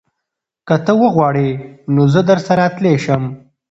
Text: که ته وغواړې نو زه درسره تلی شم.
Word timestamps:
که 0.67 0.75
ته 0.85 0.93
وغواړې 1.01 1.49
نو 1.93 2.01
زه 2.13 2.21
درسره 2.29 2.63
تلی 2.75 2.95
شم. 3.05 3.23